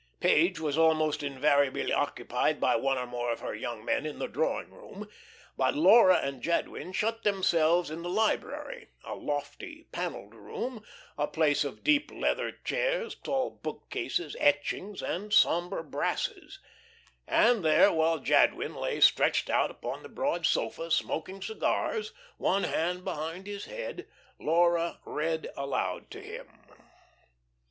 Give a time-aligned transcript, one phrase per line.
[0.19, 4.27] Page was almost invariably occupied by one or more of her young men in the
[4.27, 5.07] drawing room,
[5.55, 10.83] but Laura and Jadwin shut themselves in the library, a lofty panelled room
[11.19, 16.57] a place of deep leather chairs, tall bookcases, etchings, and sombre brasses
[17.27, 23.03] and there, while Jadwin lay stretched out upon the broad sofa, smoking cigars, one hand
[23.03, 24.07] behind his head,
[24.39, 26.47] Laura read aloud to him.